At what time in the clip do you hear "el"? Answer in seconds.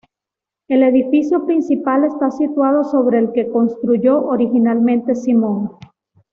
0.67-0.81, 3.19-3.33